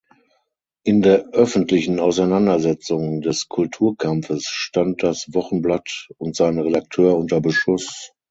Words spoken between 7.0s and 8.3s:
unter Beschuss.